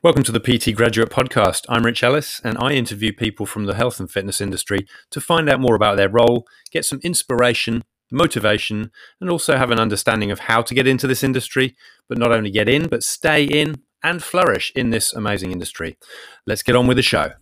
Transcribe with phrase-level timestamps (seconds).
[0.00, 1.66] Welcome to the PT Graduate Podcast.
[1.68, 5.50] I'm Rich Ellis, and I interview people from the health and fitness industry to find
[5.50, 10.38] out more about their role, get some inspiration, motivation, and also have an understanding of
[10.38, 11.74] how to get into this industry,
[12.08, 15.98] but not only get in, but stay in and flourish in this amazing industry.
[16.46, 17.32] Let's get on with the show.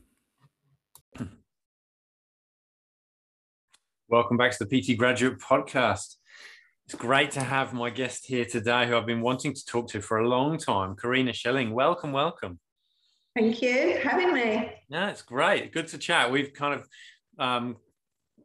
[4.09, 6.17] Welcome back to the PT Graduate Podcast.
[6.87, 10.01] It's great to have my guest here today, who I've been wanting to talk to
[10.01, 11.73] for a long time, Corrina Shilling.
[11.73, 12.61] Welcome, welcome.
[13.35, 14.73] Thank you having me.
[14.89, 15.73] Yeah, it's great.
[15.73, 16.31] Good to chat.
[16.31, 16.89] We've kind of
[17.41, 17.79] um,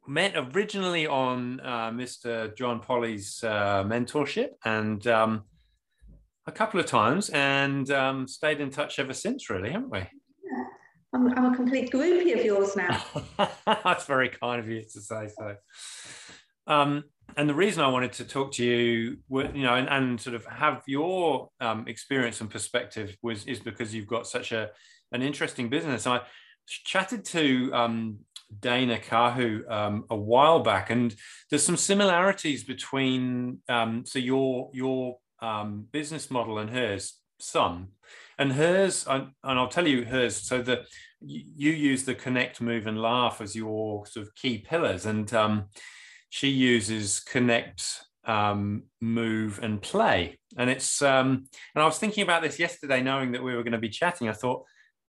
[0.08, 2.58] met originally on uh, Mr.
[2.58, 5.44] John Polly's uh, mentorship and um,
[6.48, 10.00] a couple of times and um, stayed in touch ever since, really, haven't we?
[10.00, 10.64] Yeah.
[11.14, 13.06] I'm, I'm a complete groupie of yours now.
[13.84, 15.58] That's very kind of you to say so.
[17.38, 20.46] And the reason I wanted to talk to you, you know, and, and sort of
[20.46, 24.70] have your um, experience and perspective was is because you've got such a
[25.12, 26.08] an interesting business.
[26.08, 26.22] I
[26.68, 28.20] chatted to um,
[28.60, 31.16] Dana Kahu um, a while back, and
[31.50, 37.90] there's some similarities between um, so your your um, business model and hers, some,
[38.38, 40.36] and hers, and I'll tell you hers.
[40.36, 40.82] So that
[41.22, 45.66] you use the connect, move, and laugh as your sort of key pillars, and um,
[46.32, 50.40] she uses connect, um, move, and play.
[50.58, 53.74] And it's um, and I was thinking about this yesterday, knowing that we were going
[53.74, 54.30] to be chatting.
[54.30, 54.64] I thought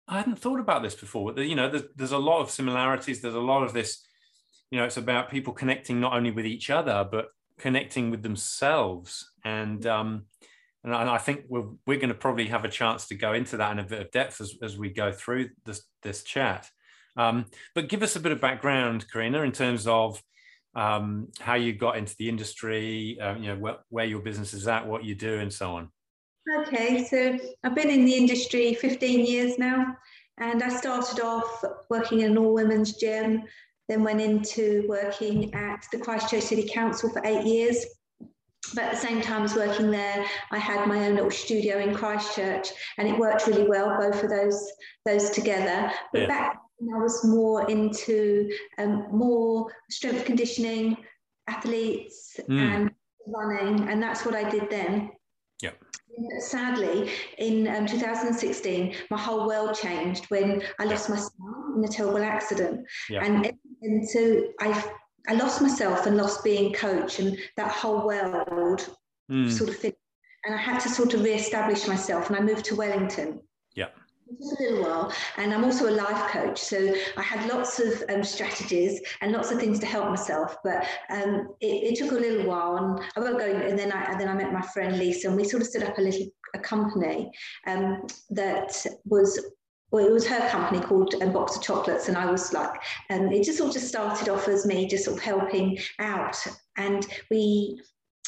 [0.08, 1.32] I hadn't thought about this before.
[1.38, 3.22] You know, there's, there's a lot of similarities.
[3.22, 4.04] There's a lot of this.
[4.72, 7.26] You know, it's about people connecting not only with each other but
[7.56, 9.30] connecting with themselves.
[9.44, 10.24] And um,
[10.82, 13.70] and I think we're we're going to probably have a chance to go into that
[13.70, 16.68] in a bit of depth as, as we go through this this chat.
[17.16, 17.44] Um,
[17.76, 20.20] but give us a bit of background, Corrina, in terms of
[20.74, 24.66] um, how you got into the industry, uh, you know, wh- where your business is
[24.68, 25.90] at, what you do, and so on.
[26.60, 29.96] Okay, so I've been in the industry 15 years now,
[30.38, 33.44] and I started off working in an all women's gym,
[33.88, 37.84] then went into working at the Christchurch City Council for eight years.
[38.74, 41.94] But at the same time as working there, I had my own little studio in
[41.94, 44.72] Christchurch, and it worked really well, both of those
[45.04, 45.92] those together.
[46.12, 46.26] But yeah.
[46.28, 46.60] back
[46.94, 50.96] I was more into um, more strength conditioning,
[51.46, 52.58] athletes, mm.
[52.58, 52.90] and
[53.26, 55.10] running, and that's what I did then.
[55.62, 55.70] Yeah.
[56.40, 61.88] Sadly, in um, 2016, my whole world changed when I lost my son in a
[61.88, 64.84] terrible accident, and and so I
[65.28, 68.90] I lost myself and lost being coach, and that whole world
[69.30, 69.50] mm.
[69.50, 69.96] sort of fit,
[70.44, 73.40] and I had to sort of re-establish myself, and I moved to Wellington.
[74.38, 78.02] Just a little while and i'm also a life coach so i had lots of
[78.08, 82.14] um, strategies and lots of things to help myself but um, it, it, took a
[82.14, 84.98] little while and i won't go and then i and then i met my friend
[84.98, 87.30] lisa and we sort of set up a little a company
[87.66, 89.38] um, that was
[89.90, 92.70] well, it was her company called um, Box of Chocolates, and I was like,
[93.10, 96.36] um, it just sort of started off as me just sort of helping out,
[96.78, 97.78] and we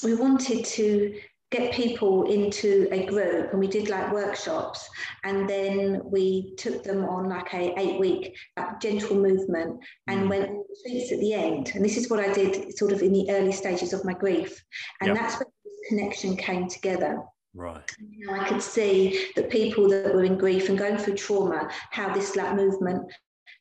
[0.03, 1.15] we wanted to
[1.55, 4.89] get people into a group and we did like workshops
[5.23, 9.79] and then we took them on like a eight week like, gentle movement
[10.09, 10.31] and mm.
[10.31, 13.31] went retreats at the end and this is what i did sort of in the
[13.31, 14.65] early stages of my grief
[15.01, 15.17] and yep.
[15.17, 17.23] that's when this connection came together
[17.57, 17.89] Right.
[18.01, 21.71] You know, I could see that people that were in grief and going through trauma,
[21.93, 23.09] how this like movement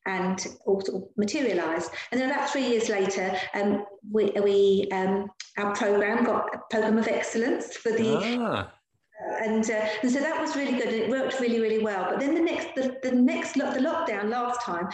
[0.07, 1.91] and also materialised.
[2.11, 6.97] And then about three years later, um, we, we um, our program got a program
[6.97, 8.17] of excellence for the.
[8.39, 8.71] Ah.
[9.41, 12.19] And, uh, and so that was really good and it worked really really well but
[12.19, 14.89] then the next the, the next the lockdown last time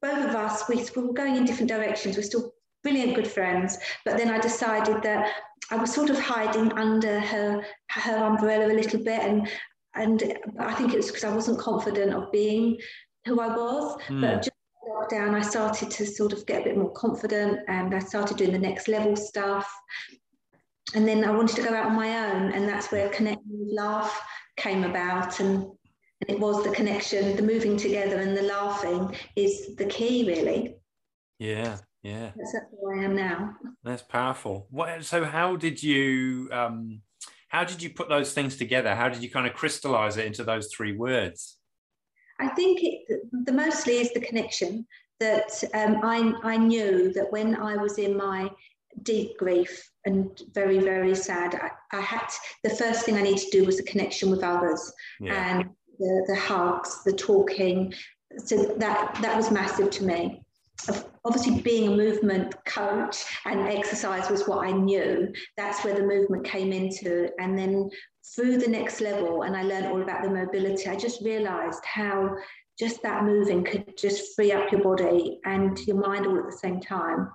[0.00, 2.52] both of us we, we were going in different directions we're still
[2.84, 5.32] brilliant good friends but then i decided that
[5.72, 9.48] i was sort of hiding under her her umbrella a little bit and
[9.96, 12.78] and i think it was because i wasn't confident of being
[13.26, 14.00] who I was.
[14.08, 14.20] Mm.
[14.20, 14.51] But just
[14.88, 18.52] lockdown, I started to sort of get a bit more confident and I started doing
[18.52, 19.72] the next level stuff.
[20.94, 23.74] And then I wanted to go out on my own, and that's where Connecting with
[23.74, 24.20] Laugh
[24.56, 25.40] came about.
[25.40, 30.26] And, and it was the connection, the moving together, and the laughing is the key,
[30.26, 30.76] really.
[31.38, 32.32] Yeah, yeah.
[32.36, 33.54] That's who I am now.
[33.82, 34.66] That's powerful.
[34.70, 36.50] What, so, how did you?
[36.52, 37.00] Um,
[37.48, 38.94] how did you put those things together?
[38.94, 41.58] How did you kind of crystallize it into those three words?
[42.42, 44.86] I think it, the mostly is the connection
[45.20, 48.50] that um, I, I knew that when I was in my
[49.04, 52.26] deep grief and very, very sad, I, I had
[52.64, 55.60] the first thing I needed to do was a connection with others yeah.
[55.60, 57.94] and the, the hugs, the talking.
[58.38, 60.42] So that that was massive to me.
[61.24, 65.32] Obviously, being a movement coach and exercise was what I knew.
[65.56, 67.30] That's where the movement came into.
[67.38, 67.90] And then
[68.34, 72.36] through the next level and I learned all about the mobility, I just realized how
[72.78, 76.56] just that moving could just free up your body and your mind all at the
[76.56, 77.28] same time.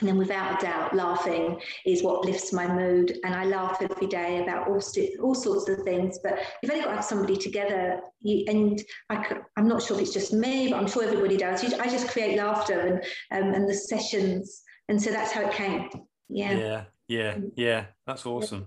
[0.00, 3.18] And then, without a doubt, laughing is what lifts my mood.
[3.24, 6.18] And I laugh every day about all, st- all sorts of things.
[6.22, 8.00] But you've only got to have somebody together.
[8.20, 11.64] You, and I am not sure if it's just me, but I'm sure everybody does.
[11.64, 14.62] You, I just create laughter and, um, and the sessions.
[14.88, 15.88] And so that's how it came.
[16.28, 16.52] Yeah.
[16.52, 16.84] Yeah.
[17.08, 17.38] Yeah.
[17.56, 17.84] Yeah.
[18.06, 18.66] That's awesome.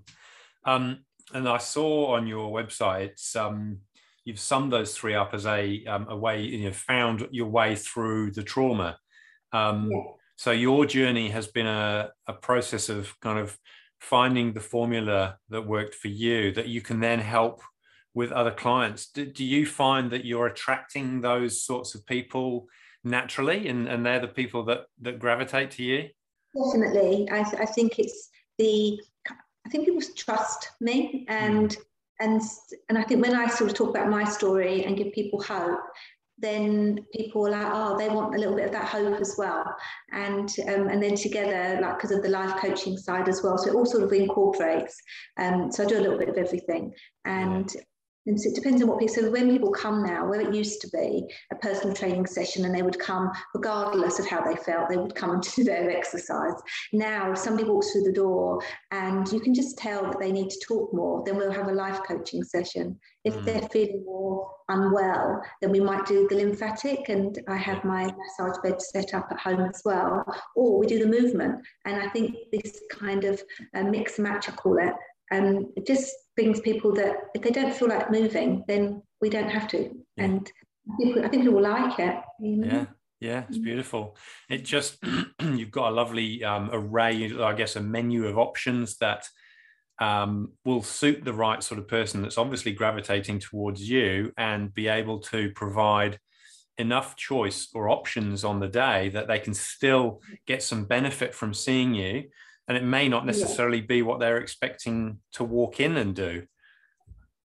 [0.66, 3.80] Um, and I saw on your website, um,
[4.26, 7.76] you've summed those three up as a, um, a way, you know, found your way
[7.76, 8.98] through the trauma.
[9.52, 10.02] Um, yeah
[10.42, 13.56] so your journey has been a, a process of kind of
[14.00, 17.62] finding the formula that worked for you that you can then help
[18.16, 19.12] with other clients.
[19.12, 22.66] Do, do you find that you're attracting those sorts of people
[23.04, 26.10] naturally and, and they're the people that, that gravitate to you?
[26.56, 27.30] Definitely.
[27.32, 29.00] I, th- I think it's the,
[29.66, 31.78] I think people trust me and, mm.
[32.20, 32.42] and,
[32.90, 35.80] and I think when I sort of talk about my story and give people hope,
[36.42, 39.64] then people are like, oh, they want a little bit of that hope as well.
[40.12, 43.58] And um, and then together, like because of the life coaching side as well.
[43.58, 45.00] So it all sort of incorporates.
[45.38, 46.94] Um, so I do a little bit of everything.
[47.26, 47.72] And
[48.28, 50.80] and so it depends on what people, so when people come now, where it used
[50.82, 54.90] to be a personal training session and they would come regardless of how they felt,
[54.90, 56.54] they would come and do their exercise.
[56.94, 60.50] Now, if somebody walks through the door and you can just tell that they need
[60.52, 63.00] to talk more, then we'll have a life coaching session.
[63.24, 63.46] If mm.
[63.46, 68.58] they're feeling more unwell, then we might do the lymphatic and I have my massage
[68.64, 70.24] bed set up at home as well.
[70.56, 71.60] Or we do the movement.
[71.86, 73.42] And I think this kind of
[73.76, 74.94] uh, mix match, I call it,
[75.32, 79.68] um, just brings people that if they don't feel like moving, then we don't have
[79.70, 79.90] to.
[80.18, 80.24] Yeah.
[80.24, 80.52] And
[81.00, 82.16] people, I think people like it.
[82.40, 82.68] You know?
[82.68, 82.86] Yeah.
[83.22, 83.64] Yeah, it's mm.
[83.64, 84.18] beautiful.
[84.50, 84.98] It just
[85.40, 89.28] you've got a lovely um, array, I guess, a menu of options that
[90.00, 94.88] um, will suit the right sort of person that's obviously gravitating towards you and be
[94.88, 96.20] able to provide
[96.80, 101.54] enough choice or options on the day that they can still get some benefit from
[101.54, 102.24] seeing you
[102.68, 103.86] and it may not necessarily yeah.
[103.88, 106.44] be what they're expecting to walk in and do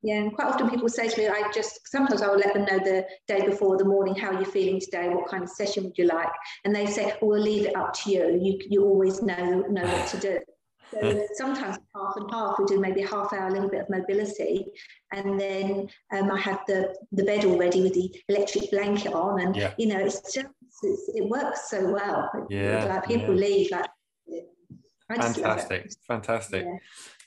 [0.06, 2.66] yeah, and quite often people say to me, I just sometimes I will let them
[2.66, 5.98] know the day before the morning how you're feeling today, what kind of session would
[5.98, 6.30] you like,
[6.64, 8.40] and they say, well, we'll leave it up to you.
[8.40, 10.40] You you always know know what to do.
[10.92, 12.58] So sometimes half and half.
[12.60, 14.68] We do maybe a half hour, a little bit of mobility,
[15.12, 19.56] and then um, I have the the bed already with the electric blanket on, and
[19.56, 19.74] yeah.
[19.78, 20.48] you know, it's just
[20.84, 22.48] it's, it works so well.
[22.50, 23.48] Yeah, like people yeah.
[23.48, 23.90] leave like
[25.08, 26.66] fantastic fantastic.
[26.66, 26.78] Yeah.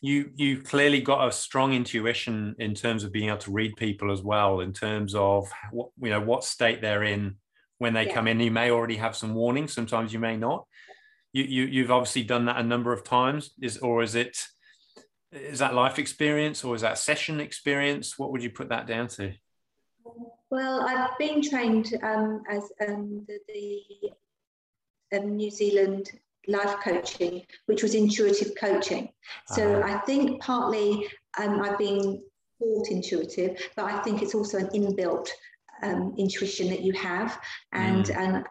[0.00, 4.10] you you clearly got a strong intuition in terms of being able to read people
[4.10, 7.36] as well in terms of what you know what state they're in
[7.78, 8.14] when they yeah.
[8.14, 8.40] come in.
[8.40, 10.66] You may already have some warnings sometimes you may not.
[11.32, 13.50] You, you you've obviously done that a number of times.
[13.60, 14.36] Is or is it
[15.31, 18.19] is that life experience or is that session experience?
[18.19, 19.34] What would you put that down to?
[20.50, 26.10] Well i've been trained um, as um, the, the um, new zealand
[26.48, 29.10] life coaching, which was intuitive coaching.
[29.48, 29.94] So uh-huh.
[29.94, 31.06] I think partly
[31.38, 32.22] um, I've been
[32.58, 35.28] taught intuitive, but I think it's also an inbuilt
[35.82, 37.38] um, intuition that you have,
[37.72, 38.16] and mm.
[38.16, 38.46] and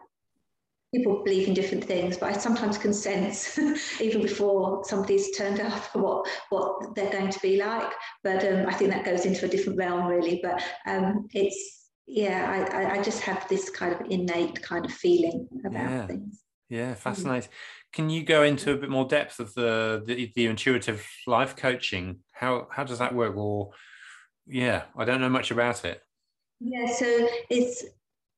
[0.94, 3.58] people believe in different things, but I sometimes can sense
[4.00, 7.92] even before somebody's turned up what what they're going to be like.
[8.22, 10.40] But um, I think that goes into a different realm, really.
[10.42, 15.46] But um, it's yeah, I, I just have this kind of innate kind of feeling
[15.66, 16.06] about yeah.
[16.06, 16.42] things.
[16.68, 16.96] Yeah, mm.
[16.96, 17.50] fascinating.
[17.92, 22.20] Can you go into a bit more depth of the, the, the intuitive life coaching?
[22.32, 23.36] How how does that work?
[23.36, 23.70] Or
[24.46, 26.02] yeah, I don't know much about it.
[26.60, 27.84] Yeah, so it's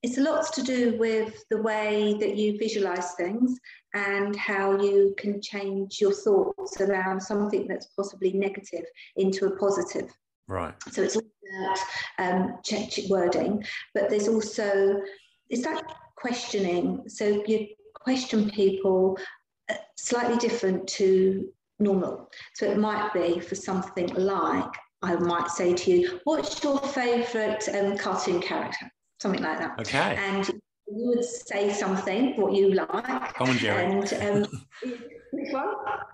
[0.02, 3.58] it's a lot to do with the way that you visualize things
[3.94, 8.84] and how you can change your thoughts around something that's possibly negative
[9.16, 10.10] into a positive.
[10.48, 10.74] Right.
[10.90, 11.22] So it's all
[11.62, 11.78] about
[12.18, 12.58] um,
[13.08, 15.00] wording, but there's also
[15.50, 15.82] it's that
[16.16, 17.02] questioning.
[17.08, 17.68] So you
[18.00, 19.16] question people
[19.96, 22.30] slightly different to normal.
[22.54, 27.66] So it might be for something like, I might say to you, what's your favourite
[27.68, 28.90] um, cartoon character?
[29.20, 29.78] Something like that.
[29.80, 30.16] Okay.
[30.18, 30.50] And
[30.90, 33.34] you would say something, what you like.
[33.36, 33.84] Tom and Jerry.
[33.84, 34.66] And um,
[35.32, 35.68] Which one?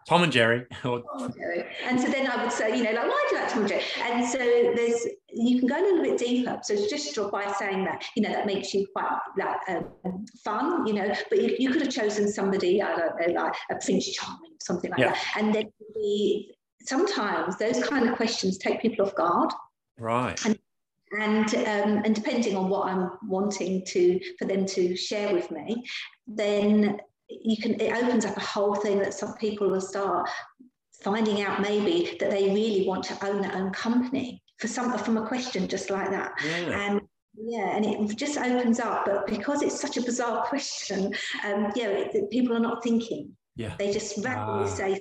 [0.06, 0.66] Tom and Jerry.
[0.82, 1.64] Tom and Jerry.
[1.84, 3.68] And so then I would say, you know, like, why do you like Tom and
[3.68, 3.82] Jerry?
[4.02, 6.58] And so there's, you can go a little bit deeper.
[6.62, 10.92] So just by saying that, you know, that makes you quite like um, fun, you
[10.92, 14.52] know, but you, you, could have chosen somebody, I don't know, like a Prince Charming,
[14.52, 15.12] or something like yeah.
[15.12, 15.24] that.
[15.36, 16.46] And then the,
[16.82, 19.50] sometimes those kind of questions take people off guard.
[19.98, 20.44] Right.
[20.44, 20.58] And
[21.12, 25.84] and um, and depending on what I'm wanting to for them to share with me,
[26.26, 26.98] then
[27.28, 30.28] you can it opens up a whole thing that some people will start
[31.02, 35.16] finding out maybe that they really want to own their own company for some from
[35.18, 36.32] a question just like that.
[36.44, 36.90] Yeah.
[36.90, 37.00] And
[37.38, 39.04] yeah, and it just opens up.
[39.04, 43.36] But because it's such a bizarre question, um, yeah, it, people are not thinking.
[43.56, 43.74] Yeah.
[43.78, 44.74] They just randomly ah.
[44.74, 45.00] say,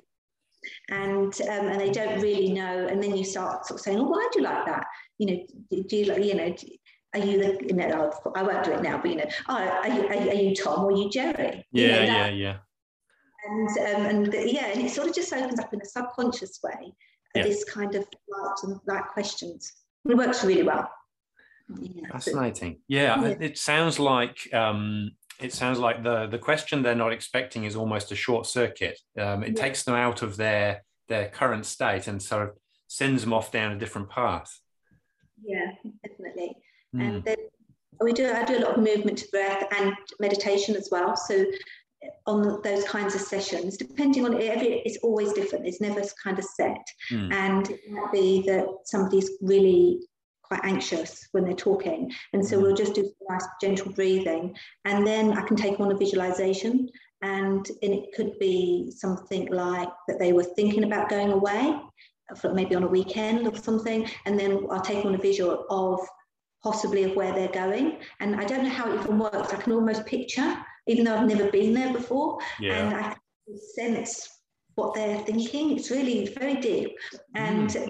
[0.90, 2.86] and um, and they don't really know.
[2.90, 4.84] And then you start sort of saying, "Oh, why do you like that?
[5.18, 6.54] You know, do, do you like, you know?"
[7.14, 9.88] are you the, you know, I won't do it now, but you know, oh, are
[9.88, 11.64] you, are, you Tom or are you Jerry?
[11.72, 12.56] Yeah, you know, yeah, yeah.
[13.48, 16.92] And, um, and yeah, and it sort of just opens up in a subconscious way,
[17.34, 17.42] yeah.
[17.42, 18.80] this kind of light and
[19.12, 19.72] questions.
[20.08, 20.90] It works really well.
[21.80, 22.08] Yeah.
[22.12, 22.80] Fascinating.
[22.86, 27.64] Yeah, yeah, it sounds like um, it sounds like the the question they're not expecting
[27.64, 28.98] is almost a short circuit.
[29.18, 29.62] Um, it yeah.
[29.62, 32.50] takes them out of their their current state and sort of
[32.88, 34.60] sends them off down a different path.
[35.42, 35.72] Yeah,
[36.06, 36.56] definitely.
[36.94, 37.02] Mm.
[37.02, 37.36] And then
[38.00, 41.16] we do I do a lot of movement to breath and meditation as well.
[41.16, 41.44] So
[42.26, 45.66] on those kinds of sessions, depending on every, it's always different.
[45.66, 46.84] It's never kind of set.
[47.10, 47.32] Mm.
[47.32, 50.00] And it might be that somebody's really
[50.42, 52.12] quite anxious when they're talking.
[52.32, 52.62] And so mm.
[52.62, 54.54] we'll just do nice gentle breathing.
[54.84, 56.88] And then I can take on a visualization.
[57.22, 61.80] And, and it could be something like that they were thinking about going away,
[62.52, 64.08] maybe on a weekend or something.
[64.24, 66.00] And then I'll take on a visual of
[66.62, 67.98] possibly of where they're going.
[68.20, 69.52] And I don't know how it even works.
[69.52, 70.56] I can almost picture
[70.86, 72.38] even though I've never been there before.
[72.60, 72.74] Yeah.
[72.74, 74.28] And I can sense
[74.74, 75.76] what they're thinking.
[75.76, 76.96] It's really very deep.
[77.34, 77.88] And mm.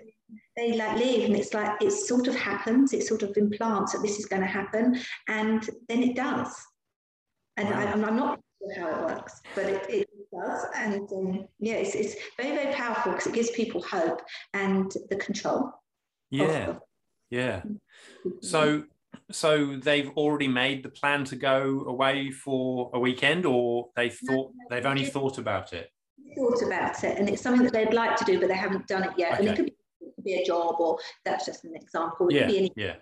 [0.57, 4.03] they like leave and it's like it sort of happens, it sort of implants that
[4.03, 4.99] this is going to happen.
[5.29, 6.57] And then it does.
[7.57, 7.79] And wow.
[7.79, 10.67] I, am not sure how it works, but it, it does.
[10.77, 14.23] And um, yeah, it's, it's very, very powerful because it gives people hope
[14.55, 15.73] and the control.
[16.31, 16.69] Yeah.
[16.69, 16.81] Of,
[17.31, 17.59] yeah.
[17.59, 18.31] Mm-hmm.
[18.41, 18.85] So
[19.31, 24.53] so they've already made the plan to go away for a weekend, or they thought
[24.71, 25.91] they've only thought about it.
[26.37, 29.05] Thought about it, and it's something that they'd like to do, but they haven't done
[29.05, 29.35] it yet.
[29.35, 29.41] Okay.
[29.41, 32.29] And it could, be, it could, be, a job, or that's just an example.
[32.29, 32.95] It yeah, could be yeah.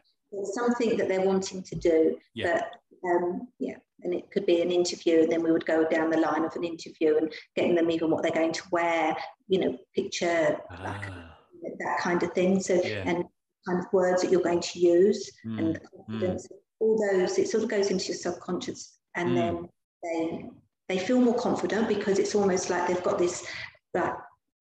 [0.53, 2.17] something that they're wanting to do.
[2.35, 2.61] Yeah.
[3.03, 6.11] But um, yeah, and it could be an interview, and then we would go down
[6.11, 9.17] the line of an interview and getting them even what they're going to wear,
[9.49, 10.83] you know, picture ah.
[10.85, 12.61] like, that kind of thing.
[12.61, 13.03] So yeah.
[13.07, 13.25] and
[13.67, 15.59] kind of words that you're going to use mm.
[15.59, 16.57] and confidence, mm.
[16.81, 19.35] all those, it sort of goes into your subconscious and mm.
[19.35, 19.69] then
[20.03, 20.51] they
[20.89, 23.47] they feel more confident because it's almost like they've got this
[23.95, 24.13] like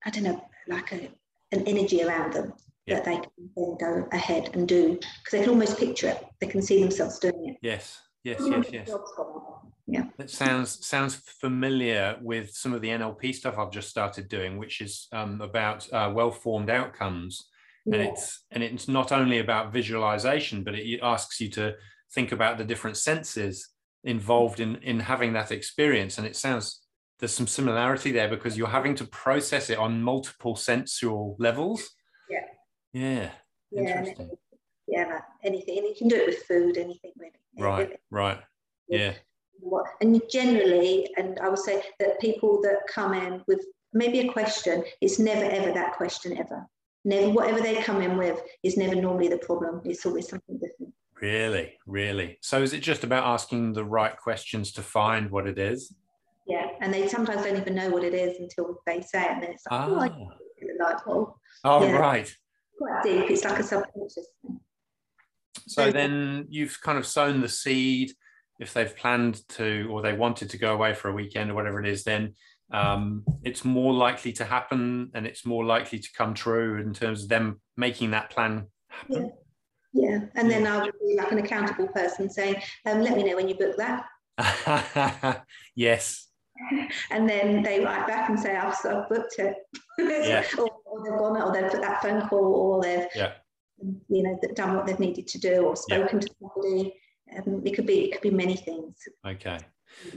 [0.06, 1.10] I don't know, like a,
[1.52, 2.52] an energy around them
[2.86, 2.96] yeah.
[2.96, 6.24] that they can then go ahead and do because they can almost picture it.
[6.40, 7.56] They can see themselves doing it.
[7.62, 8.90] Yes, yes, yes, yes.
[9.86, 10.04] Yeah.
[10.18, 14.80] It sounds sounds familiar with some of the NLP stuff I've just started doing, which
[14.80, 17.48] is um, about uh, well-formed outcomes.
[17.86, 21.74] And it's and it's not only about visualization but it asks you to
[22.14, 23.68] think about the different senses
[24.04, 26.16] involved in in having that experience.
[26.16, 26.80] And it sounds
[27.18, 31.90] there's some similarity there because you're having to process it on multiple sensual levels.
[32.30, 32.40] Yeah.
[32.94, 33.30] Yeah,
[33.70, 33.80] yeah.
[33.80, 34.30] Interesting.
[34.88, 38.40] Yeah anything and you can do it with food anything really right right
[38.88, 39.12] yeah
[40.00, 44.84] and generally and i would say that people that come in with maybe a question
[45.00, 46.66] it's never ever that question ever
[47.04, 49.80] never whatever they come in with is never normally the problem.
[49.84, 50.92] It's always something different.
[51.20, 52.38] Really, really.
[52.42, 55.94] So is it just about asking the right questions to find what it is?
[56.46, 59.42] Yeah, and they sometimes don't even know what it is until they say it, and
[59.42, 59.86] then it's like, ah.
[59.88, 61.92] oh, I like, oh, oh yeah.
[61.92, 62.36] right.
[62.76, 63.30] Quite deep.
[63.30, 64.60] It's like a subconscious thing.
[65.66, 68.12] So then you've kind of sown the seed.
[68.60, 71.80] If they've planned to, or they wanted to go away for a weekend or whatever
[71.80, 72.34] it is, then
[72.72, 77.24] um, it's more likely to happen and it's more likely to come true in terms
[77.24, 79.32] of them making that plan happen.
[79.92, 80.18] Yeah, yeah.
[80.34, 82.56] and then I'll be like an accountable person saying,
[82.86, 85.44] um, let me know when you book that.
[85.74, 86.28] yes.
[87.10, 89.54] And then they write back and say, I've, I've booked it.
[89.98, 90.44] yeah.
[90.58, 93.32] or, or, they've gone, or they've put that phone call, or they've, yeah.
[93.80, 96.26] You know, done what they've needed to do, or spoken yeah.
[96.26, 96.94] to somebody.
[97.36, 98.96] Um, it could be, it could be many things.
[99.26, 99.58] Okay.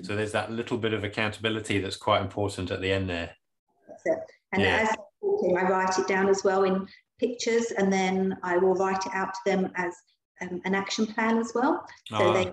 [0.01, 3.31] So there's that little bit of accountability that's quite important at the end there.
[3.87, 4.19] That's it.
[4.53, 4.87] And yeah.
[4.89, 6.87] as talking, I write it down as well in
[7.19, 9.93] pictures, and then I will write it out to them as
[10.41, 11.85] um, an action plan as well.
[12.09, 12.33] So oh.
[12.33, 12.51] they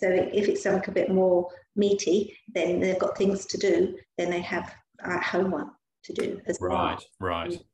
[0.00, 3.96] so if it's something a bit more meaty, then they've got things to do.
[4.18, 4.74] Then they have
[5.04, 5.68] uh, homework
[6.04, 6.98] to do as right, well.
[7.20, 7.64] Right, right.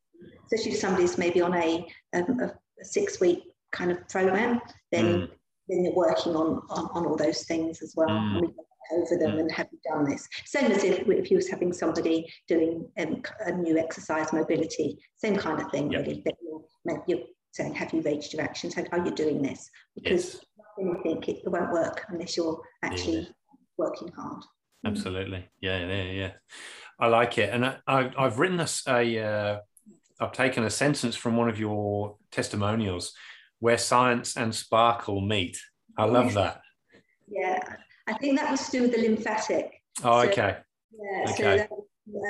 [0.51, 4.61] Especially if somebody's maybe on a, um, a six-week kind of program,
[4.93, 5.31] then mm.
[5.69, 8.09] then you're working on, on, on all those things as well.
[8.09, 8.53] Mm
[8.93, 9.41] over them mm.
[9.41, 10.29] and have you done this?
[10.45, 15.37] Same as if, if you was having somebody doing um, a new exercise mobility, same
[15.37, 16.07] kind of thing, yep.
[16.07, 16.23] really.
[16.25, 18.75] That you're, you're, saying, have you reached your actions?
[18.75, 19.71] How are you doing this?
[19.95, 20.45] Because yes.
[20.97, 23.29] I think it, won't work unless you're actually yeah.
[23.77, 24.45] working hard.
[24.85, 25.49] Absolutely.
[25.61, 26.33] Yeah, yeah, yeah.
[27.01, 29.59] I like it, and I, I, have written this a uh,
[30.21, 33.13] I've taken a sentence from one of your testimonials
[33.61, 35.59] where science and sparkle meet.
[35.97, 36.61] I love that.
[37.29, 37.59] Yeah,
[38.07, 39.83] I think that was to do with the lymphatic.
[40.03, 40.57] Oh, so, okay.
[40.93, 41.67] Yeah, okay.
[41.71, 41.87] So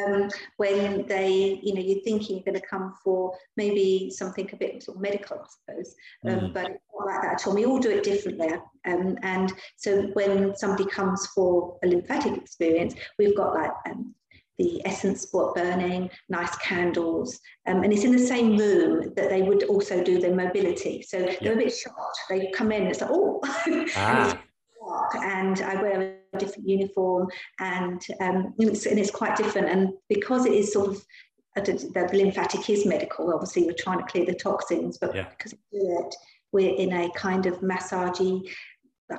[0.06, 4.56] um, when they, you know, you're thinking you're going to come for maybe something a
[4.56, 5.94] bit sort of medical, I suppose,
[6.26, 6.54] um, mm.
[6.54, 7.54] but not like that at all.
[7.54, 8.48] We all do it differently.
[8.86, 14.14] Um, and so when somebody comes for a lymphatic experience, we've got like um,
[14.58, 19.42] the essence spot burning, nice candles, um, and it's in the same room that they
[19.42, 21.02] would also do their mobility.
[21.02, 22.18] So they're a bit shocked.
[22.28, 23.40] They come in, it's like, oh,
[23.96, 24.40] ah.
[25.22, 27.28] and I wear a different uniform,
[27.60, 29.68] and, um, it's, and it's quite different.
[29.68, 31.04] And because it is sort of
[31.54, 35.28] the lymphatic is medical, obviously we're trying to clear the toxins, but yeah.
[35.30, 36.14] because we do it,
[36.52, 38.48] we're in a kind of massagey,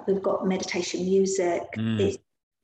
[0.08, 1.63] we've got meditation music.
[1.77, 2.17] Mm.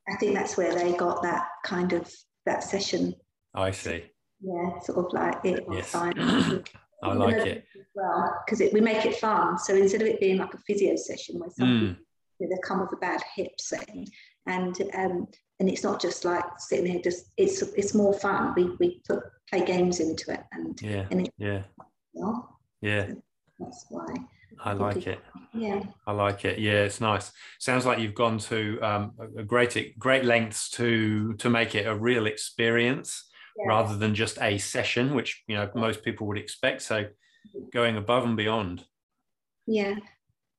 [0.07, 2.13] I think that's where they got that kind of
[2.45, 3.15] that session.
[3.53, 4.05] I see.
[4.41, 5.95] Yeah, sort of like it yes.
[7.03, 7.65] I like it.
[7.93, 9.57] Well, because we make it fun.
[9.57, 11.97] So instead of it being like a physio session where somebody mm.
[12.39, 14.05] you know, they come with a bad hip, say,
[14.47, 15.27] and um,
[15.59, 17.01] and it's not just like sitting here.
[17.01, 18.53] Just it's it's more fun.
[18.55, 21.63] We we put play games into it, and yeah, and it, yeah,
[22.13, 23.07] well, yeah.
[23.07, 23.21] So
[23.59, 24.05] that's why.
[24.63, 25.19] I like it.
[25.53, 25.83] Yeah.
[26.05, 26.59] I like it.
[26.59, 27.31] Yeah, it's nice.
[27.59, 31.95] Sounds like you've gone to um, a great great lengths to to make it a
[31.95, 33.25] real experience
[33.57, 33.67] yeah.
[33.67, 36.81] rather than just a session, which you know most people would expect.
[36.81, 37.05] So
[37.73, 38.85] going above and beyond.
[39.67, 39.95] Yeah,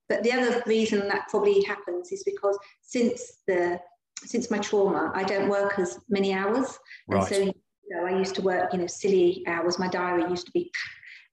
[0.08, 3.80] but the other reason that probably happens is because since the
[4.24, 7.18] since my trauma, I don't work as many hours, right.
[7.18, 7.52] and so you
[7.90, 9.78] know, I used to work you know silly hours.
[9.78, 10.70] My diary used to be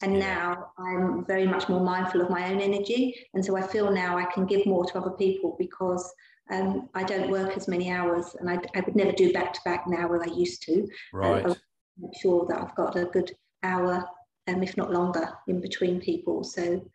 [0.03, 3.15] and now I'm very much more mindful of my own energy.
[3.33, 6.13] And so I feel now I can give more to other people because
[6.51, 9.61] um, I don't work as many hours and I, I would never do back to
[9.63, 10.85] back now where I used to.
[11.13, 11.45] Right.
[11.45, 11.55] Uh,
[11.97, 13.31] make sure that I've got a good
[13.63, 14.03] hour,
[14.49, 16.43] um, if not longer, in between people.
[16.43, 16.85] So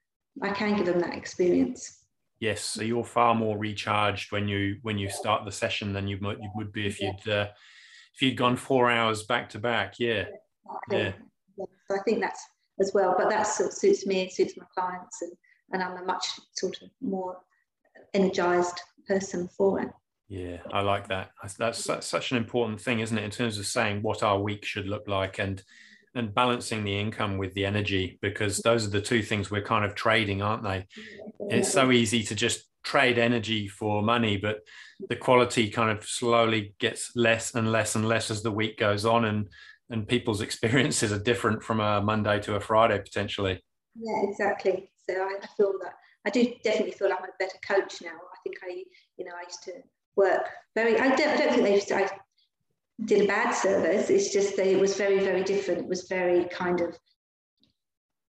[0.42, 2.04] I can give them that experience.
[2.40, 6.18] Yes, so you're far more recharged when you when you start the session than you,
[6.20, 7.48] you would be if you'd uh,
[8.14, 9.94] if you'd gone four hours back to back.
[9.98, 10.26] Yeah,
[10.88, 11.12] yeah.
[11.56, 11.64] yeah.
[11.88, 12.46] So I think that's
[12.80, 13.14] as well.
[13.16, 15.32] But that sort of suits me, it suits my clients, and,
[15.72, 17.38] and I'm a much sort of more
[18.14, 19.88] energized person for it.
[20.28, 21.30] Yeah, I like that.
[21.42, 24.64] That's, that's such an important thing, isn't it, in terms of saying what our week
[24.64, 25.62] should look like and
[26.14, 29.84] and balancing the income with the energy, because those are the two things we're kind
[29.84, 30.86] of trading, aren't they?
[31.48, 34.60] It's so easy to just trade energy for money, but
[35.08, 39.04] the quality kind of slowly gets less and less and less as the week goes
[39.04, 39.48] on, and
[39.90, 43.62] and people's experiences are different from a Monday to a Friday potentially.
[43.94, 44.90] Yeah, exactly.
[45.08, 45.94] So I, I feel that
[46.26, 48.10] I do definitely feel like I'm a better coach now.
[48.10, 48.84] I think I,
[49.16, 49.72] you know, I used to
[50.16, 50.98] work very.
[50.98, 52.10] I don't, I don't think they used to, I
[53.04, 54.10] did a bad service.
[54.10, 55.80] It's just that it was very, very different.
[55.80, 56.98] It was very kind of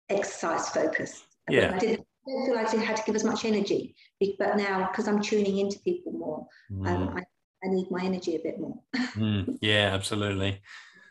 [0.09, 1.25] exercise focused.
[1.49, 1.73] Yeah.
[1.75, 3.97] I didn't, I don't feel like I had to give as much energy,
[4.39, 7.09] but now because I'm tuning into people more, um, mm.
[7.09, 7.21] um, I,
[7.65, 8.79] I need my energy a bit more.
[8.97, 10.61] mm, yeah, absolutely.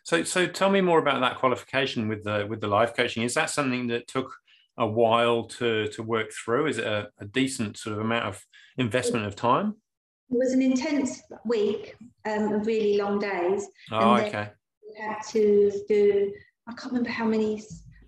[0.07, 3.23] So, so tell me more about that qualification with the with the life coaching.
[3.23, 4.33] Is that something that took
[4.77, 6.67] a while to to work through?
[6.67, 8.41] Is it a, a decent sort of amount of
[8.77, 9.75] investment of time?
[10.29, 13.67] It was an intense week um, of really long days.
[13.91, 14.49] Oh, okay.
[14.81, 16.31] We had to do.
[16.69, 17.61] I can't remember how many.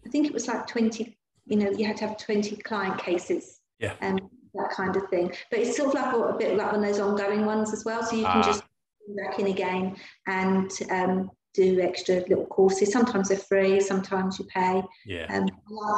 [0.06, 1.18] I think it was like twenty.
[1.48, 3.60] You know, you had to have twenty client cases.
[3.78, 3.96] Yeah.
[4.00, 5.34] And um, that kind of thing.
[5.52, 7.84] But it's sort of like a, a bit like one of those ongoing ones as
[7.84, 8.04] well.
[8.04, 8.42] So you can ah.
[8.42, 8.64] just
[9.18, 12.92] back in again and um, do extra little courses.
[12.92, 14.82] Sometimes they're free, sometimes you pay.
[15.06, 15.26] Yeah.
[15.30, 15.48] Um,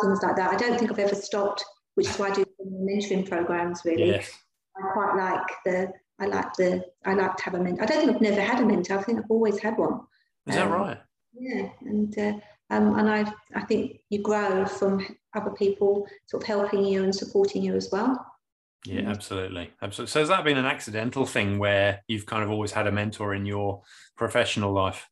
[0.01, 0.51] things like that.
[0.53, 1.63] I don't think I've ever stopped,
[1.95, 4.09] which is why I do mentoring programs really.
[4.09, 4.31] Yes.
[4.77, 7.83] I quite like the I like the I like to have a mentor.
[7.83, 8.99] I don't think I've never had a mentor.
[8.99, 10.01] I think I've always had one.
[10.47, 10.97] Is um, that right?
[11.33, 12.33] Yeah, and uh,
[12.69, 17.13] um, and I I think you grow from other people sort of helping you and
[17.13, 18.25] supporting you as well.
[18.85, 20.11] Yeah, absolutely, absolutely.
[20.11, 23.35] So has that been an accidental thing where you've kind of always had a mentor
[23.35, 23.83] in your
[24.17, 25.07] professional life?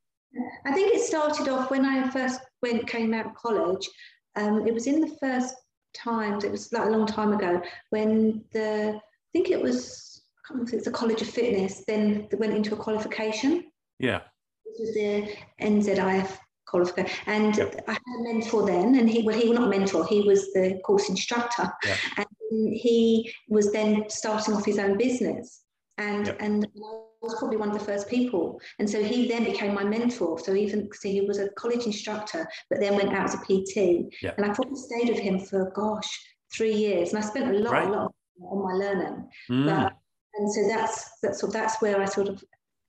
[0.65, 3.89] I think it started off when I first went came out of college.
[4.35, 5.55] Um, it was in the first
[5.93, 6.43] times.
[6.43, 10.59] It was like a long time ago when the I think it was I can't
[10.59, 11.83] remember if it's a College of Fitness.
[11.87, 13.71] Then they went into a qualification.
[13.99, 14.21] Yeah.
[14.65, 16.37] This was the NZIF
[16.67, 17.83] qualification, and yep.
[17.87, 20.05] I had a mentor then, and he well he was not a mentor.
[20.05, 21.95] He was the course instructor, yeah.
[22.17, 25.63] and he was then starting off his own business
[25.99, 26.37] and yep.
[26.39, 26.67] and
[27.21, 28.59] was probably one of the first people.
[28.79, 30.39] And so he then became my mentor.
[30.39, 34.13] So even so he was a college instructor, but then went out as a PT.
[34.21, 34.37] Yep.
[34.37, 36.09] And I probably stayed with him for gosh
[36.53, 37.87] three years, and I spent a lot, right.
[37.87, 39.27] a lot on my learning.
[39.49, 39.65] Mm.
[39.65, 39.93] But,
[40.35, 42.43] and so that's that's that's where I sort of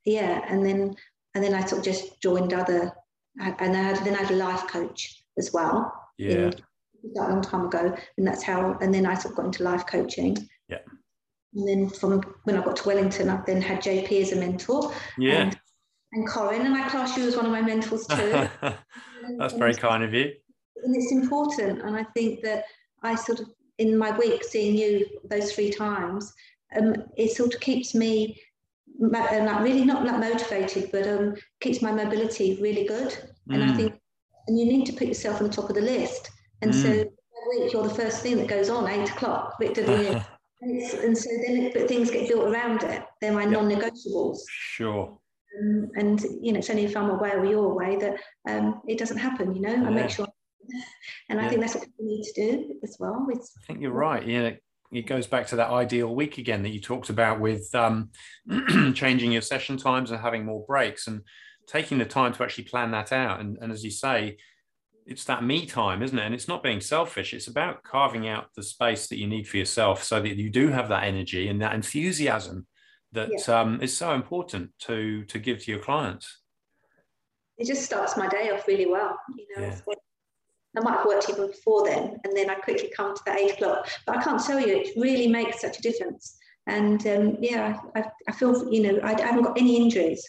[0.04, 0.94] yeah, and then
[1.34, 2.92] and then I sort of just joined other,
[3.38, 5.92] and I had, then I had a life coach as well.
[6.18, 6.32] Yeah.
[6.32, 6.54] In,
[7.14, 8.76] that long time ago, and that's how.
[8.80, 10.36] And then I sort of got into life coaching.
[10.68, 10.78] Yeah.
[11.54, 14.92] And then from when I got to Wellington, I then had JP as a mentor.
[15.18, 15.42] Yeah.
[15.42, 15.60] And,
[16.12, 18.48] and Corinne, and I class you as one of my mentors too.
[19.38, 20.32] that's very kind of you.
[20.84, 22.64] And it's important, and I think that
[23.02, 26.32] I sort of in my week seeing you those three times,
[26.76, 28.40] um, it sort of keeps me
[28.98, 29.30] like
[29.62, 33.16] really not like motivated, but um, keeps my mobility really good.
[33.48, 33.70] And Mm.
[33.70, 34.00] I think,
[34.46, 36.30] and you need to put yourself on the top of the list.
[36.62, 37.10] And so Mm.
[37.42, 39.56] every week you're the first thing that goes on eight o'clock.
[39.58, 40.24] Victor?
[40.62, 43.02] and, it's, and so then, but things get built around it.
[43.20, 43.50] They're my Yeah.
[43.50, 44.38] non-negotiables.
[44.48, 45.18] sure.
[45.60, 48.98] Um, and you know, it's only if I'm away or you're away that um, it
[48.98, 49.54] doesn't happen.
[49.54, 50.26] You know, I make sure.
[51.28, 53.26] And I think that's what people need to do as well.
[53.30, 54.24] It's I think you're right.
[54.24, 54.52] Yeah,
[54.92, 58.10] it goes back to that ideal week again that you talked about with um,
[58.94, 61.22] changing your session times and having more breaks and
[61.66, 63.40] taking the time to actually plan that out.
[63.40, 64.36] And, and as you say,
[65.06, 66.24] it's that me time, isn't it?
[66.24, 67.34] And it's not being selfish.
[67.34, 70.68] It's about carving out the space that you need for yourself so that you do
[70.68, 72.66] have that energy and that enthusiasm
[73.12, 76.38] that um, is so important to to give to your clients.
[77.58, 79.18] it just starts my day off really well.
[79.36, 79.80] You know, Yeah.
[79.84, 79.98] what-
[80.76, 83.52] I might have worked even before then, and then I quickly come to the eight
[83.54, 83.88] o'clock.
[84.06, 86.38] But I can't tell you, it really makes such a difference.
[86.68, 90.22] And um, yeah, I, I feel, you know, I, I haven't got any injuries.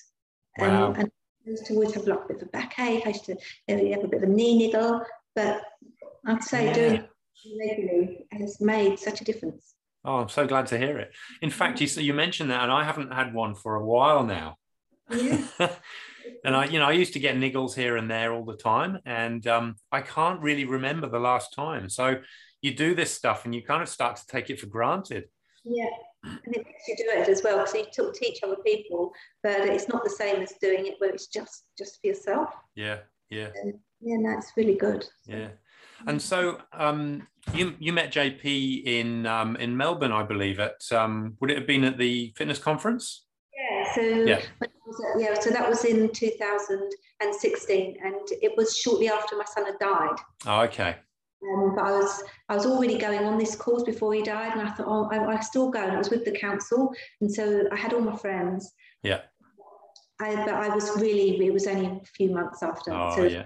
[0.60, 0.94] Um, Wow.
[0.98, 3.06] And I used to always have like a bit of a backache.
[3.06, 5.02] I used to you have a bit of a knee niggle.
[5.36, 5.64] But
[6.26, 6.74] I'd say Yeah.
[6.74, 7.10] doing it
[7.60, 9.76] regularly has made such a difference.
[10.04, 11.12] Oh, I'm so glad to hear it.
[11.42, 14.58] In fact, you you mentioned that, and I haven't had one for a while now.
[15.10, 15.46] Yeah.
[16.46, 19.00] and I, you know, I used to get niggles here and there all the time,
[19.06, 21.90] and um, I can't really remember the last time.
[21.90, 22.22] So
[22.62, 25.26] you do this stuff, and you kind of start to take it for granted.
[25.64, 25.86] Yeah,
[26.24, 29.12] and it makes you do it as well because you teach other people,
[29.44, 32.50] but it's not the same as doing it where it's just just for yourself.
[32.76, 33.50] Yeah, yeah,
[34.02, 35.06] Yeah, no, it's really good.
[35.26, 35.50] yeah.
[36.08, 40.60] And so um, you you met JP in um, in Melbourne, I believe.
[40.60, 43.26] At um, would it have been at the fitness conference?
[43.56, 44.42] Yeah, so Yeah.
[44.62, 44.72] at-
[45.18, 50.18] yeah, so that was in 2016, and it was shortly after my son had died.
[50.46, 50.98] Oh, okay.
[51.44, 54.62] Um, but I was I was already going on this course before he died, and
[54.62, 55.82] I thought, oh, I, I still go.
[55.82, 58.72] And I was with the council, and so I had all my friends.
[59.04, 59.22] Yeah.
[60.20, 62.94] I, but I was really it was only a few months after.
[62.94, 63.46] Oh, so yeah.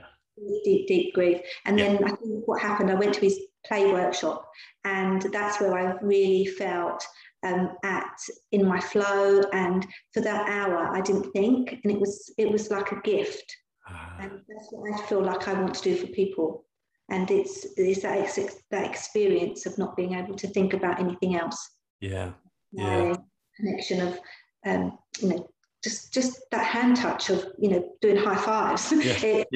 [0.65, 1.39] deep, deep grief.
[1.65, 1.87] And Yeah.
[1.87, 4.49] then I think what happened, I went to his play workshop,
[4.83, 7.01] and that's where I really felt
[7.43, 8.17] um, at
[8.51, 9.41] in my flow.
[9.53, 13.55] And for that hour, I didn't think, and it was it was like a gift.
[13.87, 16.64] Ah, And that's what I feel like I want to do for people.
[17.09, 21.35] And it's it's that ex- that experience of not being able to think about anything
[21.35, 21.59] else.
[22.01, 22.31] yeah.
[22.71, 23.15] Yeah.
[23.57, 24.19] Connection of
[24.65, 25.47] um, you know
[25.83, 28.91] just just that hand touch of you know doing high fives.
[28.91, 29.17] Yeah.
[29.23, 29.47] It-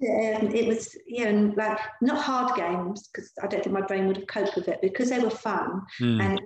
[0.00, 0.38] Yeah.
[0.40, 4.06] um, it was yeah, and like not hard games because I don't think my brain
[4.08, 6.20] would have coped with it because they were fun, Hmm.
[6.20, 6.40] and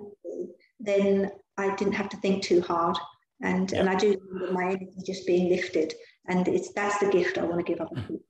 [0.79, 2.97] then I didn't have to think too hard,
[3.41, 5.93] and and I do remember my energy just being lifted,
[6.29, 8.21] and it's that's the gift I want to give other people.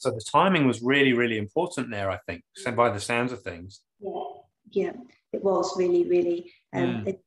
[0.00, 3.42] So the timing was really, really important there, I think, so by the sounds of
[3.42, 3.82] things.
[4.00, 4.22] Yeah,
[4.70, 4.92] yeah,
[5.34, 6.50] it was really, really.
[6.74, 7.08] Um, Mm.
[7.08, 7.20] it,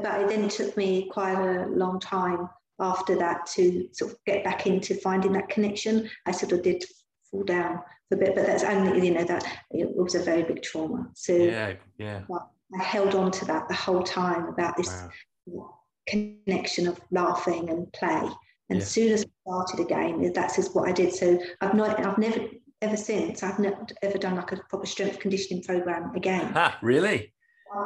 [0.00, 2.48] but it then took me quite a long time
[2.78, 6.08] after that to sort of get back into finding that connection.
[6.24, 6.84] I sort of did
[7.28, 10.44] fall down for a bit, but that's only you know that it was a very
[10.44, 11.10] big trauma.
[11.14, 12.22] So Yeah, yeah.
[12.78, 15.02] I held on to that the whole time about this
[15.46, 15.80] Wow.
[16.06, 18.22] connection of laughing and play.
[18.70, 18.82] And Yeah.
[18.82, 21.12] as soon as I started again, that's just what I did.
[21.14, 22.40] So I've not, I've never,
[22.82, 26.52] ever since, I've not ever done like a proper strength conditioning program again.
[26.52, 27.32] Ha, really?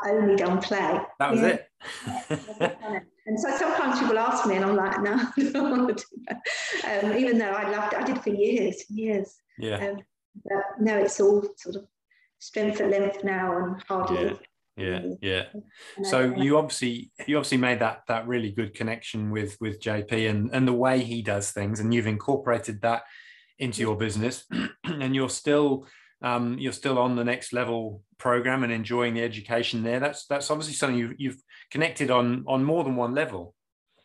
[0.04, 1.00] I've only done play.
[1.18, 1.46] That was Yeah.
[1.48, 2.76] it.
[3.28, 6.24] And so sometimes people ask me, and I'm like, no, I don't want to do
[6.28, 7.04] that.
[7.04, 9.36] Um, even though I loved it, I did for years, years.
[9.58, 9.76] yeah.
[9.86, 9.98] Um,
[10.46, 11.84] but no, it's all sort of
[12.38, 14.32] strength at length now and hard Yeah.
[14.78, 15.02] Yeah.
[15.20, 15.44] Yeah.
[16.04, 20.50] So you obviously you obviously made that that really good connection with with JP and
[20.52, 23.02] and the way he does things, and you've incorporated that
[23.58, 24.44] into your business,
[24.84, 25.86] and you're still
[26.22, 30.00] um, you're still on the next level program and enjoying the education there.
[30.00, 33.54] That's that's obviously something you've, you've connected on on more than one level.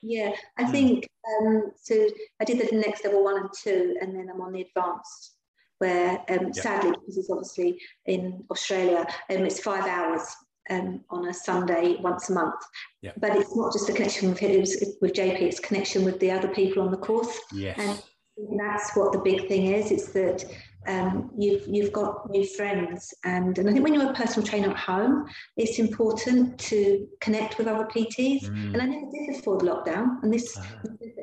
[0.01, 0.71] Yeah, I Mm.
[0.71, 1.07] think
[1.41, 2.07] um, so.
[2.41, 5.36] I did the next level one and two, and then I'm on the advanced,
[5.77, 6.62] where um, Yeah.
[6.62, 10.23] sadly, because it's obviously in Australia, um, it's five hours
[10.69, 12.56] um, on a Sunday once a month.
[13.02, 13.12] Yeah.
[13.17, 16.32] But it's not just a connection with it was with JP; it's connection with the
[16.32, 17.78] other people on the course, Yes.
[17.80, 18.02] And-
[18.36, 19.91] and that's what the big thing is.
[19.91, 20.43] It's that
[20.88, 24.69] um, you've you've got new friends, and and I think when you're a personal trainer
[24.72, 25.26] at home,
[25.58, 28.46] it's important to connect with other PTs.
[28.46, 28.74] Mm.
[28.74, 30.63] And I never did before the lockdown, and this uh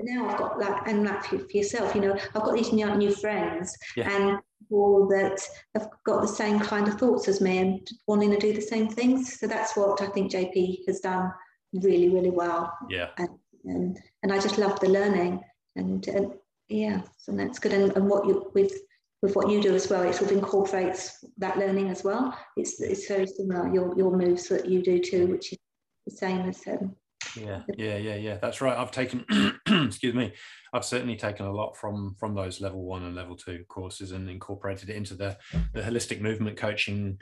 [0.03, 2.95] now I've got that, and that for, for, yourself, you know, I've got these new
[2.97, 4.11] new friends, yeah.
[4.11, 5.41] and people that
[5.75, 8.89] have got the same kind of thoughts as me and wanting to do the same
[8.89, 9.39] things.
[9.39, 11.33] So that's what I think JP has done
[11.73, 12.73] really, really well.
[12.89, 13.09] Yeah.
[13.19, 13.29] And
[13.65, 15.41] and, and I just love the learning,
[15.77, 16.33] and, and
[16.69, 17.73] yeah, so that's good.
[17.73, 18.73] And, and what you with
[19.23, 22.37] with what you do as well, it sort of incorporates that learning as well.
[22.57, 25.59] It's it's very similar your your moves that you do too, which is
[26.07, 26.97] the same as um,
[27.37, 28.39] yeah yeah yeah yeah.
[28.41, 28.77] That's right.
[28.77, 29.25] I've taken
[29.87, 30.33] excuse me
[30.73, 34.29] i've certainly taken a lot from from those level one and level two courses and
[34.31, 35.37] incorporated it into the
[35.75, 37.19] the holistic movement coaching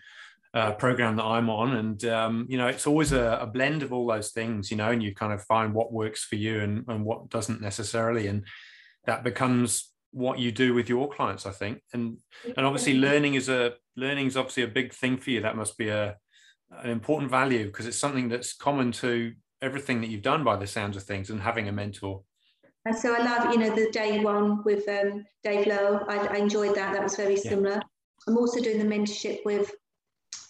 [0.54, 1.76] uh, program that i'm on.
[1.76, 4.90] And um, you know it's always a, a, blend of all those things you know
[4.90, 8.28] and you kind of find what works for you and, and what doesn't necessarily.
[8.28, 8.44] And
[9.04, 11.82] that becomes what you do with your clients i think.
[11.92, 12.18] And
[12.56, 15.40] and obviously learning is a learning is obviously a big thing for you.
[15.40, 16.16] That must be a
[16.70, 20.66] an important value because it's something that's common to everything that you've done by the
[20.66, 22.22] sounds of things and having a mentor.
[22.84, 26.36] And so i love you know the day one with um, dave lowe I, I,
[26.36, 26.92] enjoyed that.
[26.92, 27.76] That was very similar.
[27.76, 27.80] Yeah.
[28.26, 29.70] i'm also doing the mentorship with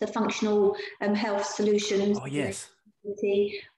[0.00, 2.68] the functional um, health solutions oh yes.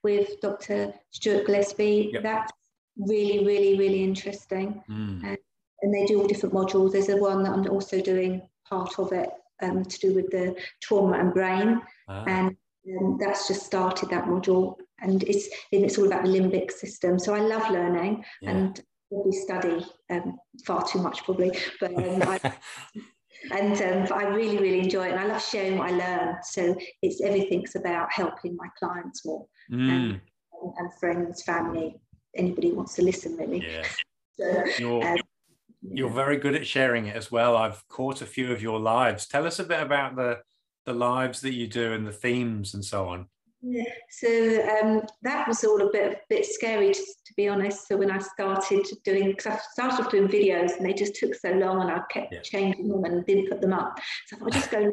[0.03, 2.11] with dr stuart gillespie.
[2.13, 2.23] Yep.
[2.23, 2.51] that's
[2.97, 4.83] really really really interesting.
[4.89, 5.23] Mm.
[5.23, 5.37] and,
[5.81, 9.11] and they do all different modules there's a one that i'm also doing part of
[9.11, 9.29] it
[9.63, 12.23] um, to do with the trauma and brain ah.
[12.25, 12.55] and
[12.99, 17.19] um, that's just started that module and it's and it's all about the limbic system.
[17.19, 18.51] So I love learning yeah.
[18.51, 22.53] and probably study um, far too much probably, but um, I,
[23.51, 26.35] and um, I really really enjoy it and I love sharing what I learn.
[26.43, 29.89] So it's everything's about helping my clients more mm.
[29.89, 30.21] and,
[30.77, 31.99] and, friends, family,
[32.35, 33.65] anybody who wants to listen really.
[33.67, 33.87] Yeah.
[34.39, 34.63] So,
[35.81, 37.57] you're, very good at sharing it as well.
[37.57, 39.27] I've caught a few of your lives.
[39.27, 40.39] Tell us a bit about the
[40.85, 43.27] the lives that you do and the themes and so on.
[43.61, 44.27] Yeah, so
[44.81, 47.87] um, that was all a bit a bit scary to, to, be honest.
[47.87, 51.35] So when I started doing, because I started off doing videos and they just took
[51.35, 52.41] so long, and I kept yeah.
[52.41, 53.99] changing them and didn't put them up.
[54.27, 54.91] So I'll just go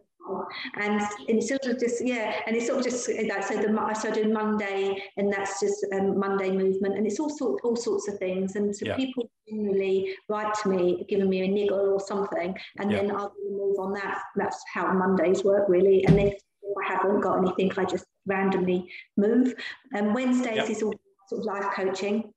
[0.74, 3.92] and and sort of just yeah, and it's sort of just like so the I
[3.92, 8.18] started Monday, and that's just um, Monday movement, and it's all sort all sorts of
[8.18, 8.56] things.
[8.56, 8.96] And so yeah.
[8.96, 12.98] people generally write to me, giving me a niggle or something, and yeah.
[12.98, 14.22] then I'll move on that.
[14.36, 16.04] That's how Mondays work really.
[16.04, 16.34] And if
[16.82, 19.54] I haven't got anything, I just randomly move.
[19.92, 20.70] And Wednesdays yep.
[20.70, 20.94] is all
[21.28, 22.32] sort of life coaching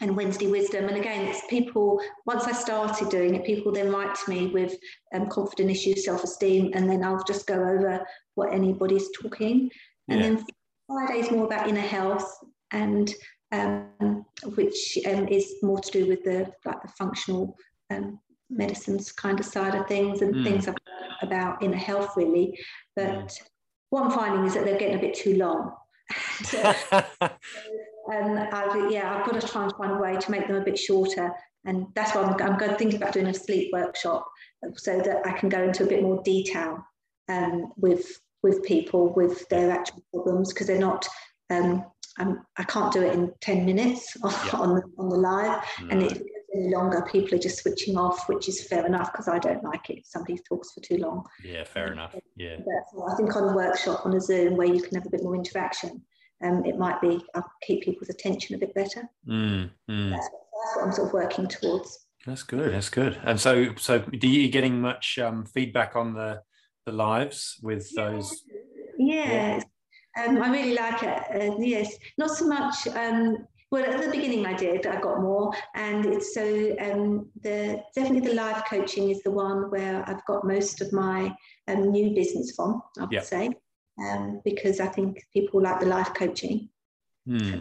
[0.00, 0.88] and Wednesday wisdom.
[0.88, 4.76] And again, it's people, once I started doing it, people then write to me with
[5.14, 9.70] um, confident issues, self esteem, and then I'll just go over what anybody's talking.
[10.08, 10.28] And yeah.
[10.28, 10.44] then
[10.86, 12.32] Friday's more about inner health
[12.72, 13.12] and
[13.52, 17.56] um, which um, is more to do with the like the functional
[17.90, 20.44] um, medicines kind of side of things and mm.
[20.44, 20.68] things
[21.22, 22.58] about inner health really.
[22.96, 23.40] But mm
[23.90, 25.72] what I'm finding is that they're getting a bit too long.
[28.10, 30.64] and I've, yeah, I've got to try and find a way to make them a
[30.64, 31.32] bit shorter.
[31.64, 34.26] And that's why I'm, I'm going thinking about doing a sleep workshop
[34.76, 36.84] so that I can go into a bit more detail
[37.28, 41.06] um, with with people with their actual problems because they're not.
[41.50, 41.84] Um,
[42.18, 44.58] I'm, I can not do it in ten minutes on, yeah.
[44.58, 45.88] on, the, on the live, no.
[45.90, 46.22] and it,
[46.54, 49.88] any longer, people are just switching off, which is fair enough because I don't like
[49.90, 51.24] it if somebody talks for too long.
[51.44, 52.14] Yeah, fair enough.
[52.36, 52.56] Yeah.
[52.58, 55.22] But I think on a workshop on a Zoom where you can have a bit
[55.22, 56.02] more interaction,
[56.42, 59.08] um, it might be I'll keep people's attention a bit better.
[59.28, 60.10] Mm, mm.
[60.10, 62.06] That's, that's, what I'm sort of working towards.
[62.26, 62.72] That's good.
[62.72, 63.18] That's good.
[63.24, 66.42] And so, so do you getting much um, feedback on the
[66.86, 68.44] the lives with those?
[68.98, 69.62] Yeah.
[70.18, 71.22] Um, I really like it.
[71.34, 74.84] Uh, yes, not so much um, well, at the beginning, I did.
[74.86, 79.70] I got more, and it's so um, the definitely the live coaching is the one
[79.70, 81.32] where I've got most of my
[81.68, 82.82] um, new business from.
[82.98, 83.50] I would say,
[83.98, 86.68] um, because I think people like the life coaching.
[87.26, 87.60] Hmm.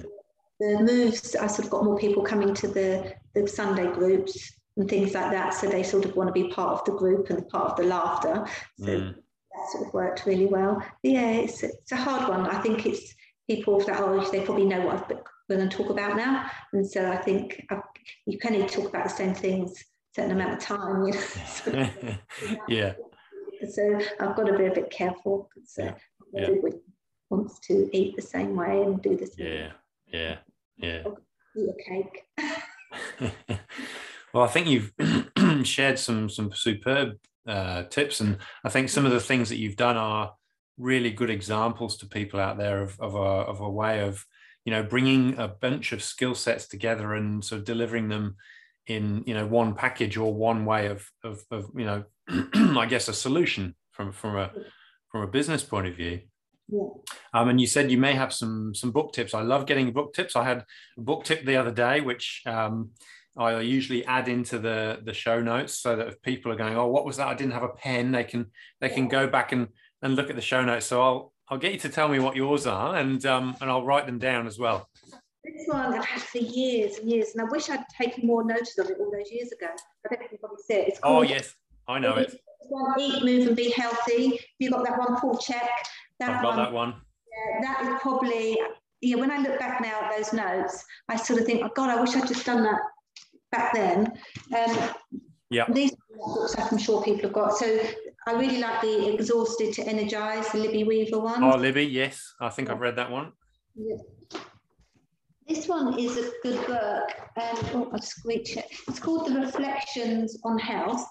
[0.60, 4.89] The moves, I sort of got more people coming to the the Sunday groups and
[4.89, 7.48] things like that, so they sort of want to be part of the group and
[7.50, 8.46] part of the laughter.
[8.78, 9.15] So mm.
[9.15, 10.84] that sort of worked really well.
[11.02, 12.48] But yeah, it's it's a hard one.
[12.48, 13.15] I think it's
[13.48, 16.50] people that oh they probably know what I've we're going to talk about now.
[16.74, 17.82] And so I think I've,
[18.26, 21.06] you can only talk about the same things a certain amount of time.
[21.06, 21.89] You know?
[22.68, 22.94] yeah.
[23.70, 25.94] So I've got to be a bit careful because uh,
[26.34, 26.48] yeah.
[26.48, 26.78] everybody
[27.30, 29.48] wants to eat the same way and do the same.
[29.48, 29.72] Yeah,
[30.12, 30.38] yeah,
[30.78, 31.04] yeah.
[31.56, 33.60] Eat a cake.
[34.34, 34.94] well, I think you've
[35.65, 39.76] shared some some superb uh, tips, and I think some of the things that you've
[39.76, 40.34] done are
[40.78, 44.26] really good examples to people out there of, of a of a way of
[44.65, 48.36] you know bringing a bunch of skill sets together and sort of delivering them
[48.88, 52.04] in you know one package or one way of of, of you know
[52.54, 54.52] I guess, a solution from from a
[55.12, 56.22] from a business point of view.
[56.67, 56.88] Yeah.
[57.34, 59.34] Um, and you said you may have some some book tips.
[59.34, 60.36] I love getting book tips.
[60.36, 60.65] I had
[60.98, 62.91] a book tip the other day, which um,
[63.38, 66.88] I usually add into the the show notes so that if people are going, oh,
[66.88, 67.28] what was that?
[67.28, 68.12] I didn't have a pen.
[68.12, 68.48] They can
[68.82, 69.69] they can go back and
[70.02, 70.86] and look at the show notes.
[70.86, 73.86] So I'll I'll get you to tell me what yours are, and um, and I'll
[73.86, 74.88] write them down as well.
[75.43, 78.78] This one I've had for years and years, and I wish I'd taken more notice
[78.78, 79.67] of it all those years ago.
[79.69, 80.88] I don't think you probably see it.
[80.89, 81.56] It's oh yes,
[81.88, 82.39] I know it.
[83.00, 84.39] Eat, move, and be healthy.
[84.60, 85.67] You got that one, Paul Chek.
[86.19, 86.93] That I've got one, that one.
[87.32, 88.58] Yeah, that is probably.
[89.02, 91.89] Yeah, when I look back now at those notes, I sort of think, oh God,
[91.89, 92.80] I wish I'd just done that
[93.50, 94.12] back then.
[94.56, 94.89] Um,
[95.50, 95.65] yeah.
[95.72, 97.58] These books I'm sure people have got.
[97.58, 97.80] So
[98.28, 101.43] I really like the Exhausted to Energize, the Libby Weaver one.
[101.43, 102.34] Oh, Libby, yes.
[102.41, 103.32] I think I've read that one.
[103.76, 103.95] Yeah.
[105.48, 107.10] This one is a good book.
[107.38, 108.65] Um, oh, I'll screech it.
[108.88, 111.08] It's called The Reflections on Health.